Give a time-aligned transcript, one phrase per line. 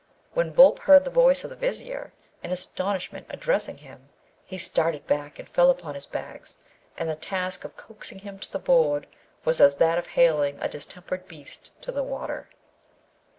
[0.33, 2.11] When Boolp heard the voice of the Vizier,
[2.41, 4.09] in astonishment, addressing him,
[4.43, 6.57] he started back and fell upon his bags,
[6.97, 9.05] and the task of coaxing him to the board
[9.45, 12.49] was as that of haling a distempered beast to the water.